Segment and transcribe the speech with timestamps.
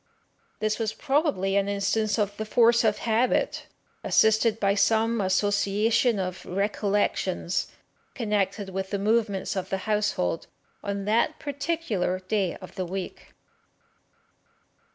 [0.59, 3.67] This was probably an instance of the force of habit,
[4.03, 7.67] assisted by some association of recollections
[8.15, 10.47] connected with the movements of the household
[10.83, 13.35] on that particular day of the week."